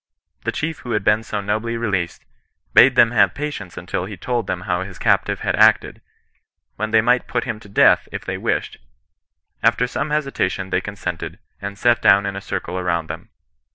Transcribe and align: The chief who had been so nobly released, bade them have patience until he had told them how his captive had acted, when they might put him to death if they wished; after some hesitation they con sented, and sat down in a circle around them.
The 0.45 0.51
chief 0.51 0.79
who 0.79 0.93
had 0.93 1.03
been 1.03 1.21
so 1.21 1.41
nobly 1.41 1.77
released, 1.77 2.25
bade 2.73 2.95
them 2.95 3.11
have 3.11 3.35
patience 3.35 3.77
until 3.77 4.05
he 4.05 4.13
had 4.13 4.21
told 4.21 4.47
them 4.47 4.61
how 4.61 4.81
his 4.81 4.97
captive 4.97 5.41
had 5.41 5.55
acted, 5.55 6.01
when 6.75 6.89
they 6.89 7.01
might 7.01 7.27
put 7.27 7.43
him 7.43 7.59
to 7.59 7.69
death 7.69 8.07
if 8.11 8.25
they 8.25 8.39
wished; 8.39 8.79
after 9.61 9.85
some 9.85 10.09
hesitation 10.09 10.71
they 10.71 10.81
con 10.81 10.95
sented, 10.95 11.37
and 11.61 11.77
sat 11.77 12.01
down 12.01 12.25
in 12.25 12.35
a 12.35 12.41
circle 12.41 12.79
around 12.79 13.09
them. 13.09 13.29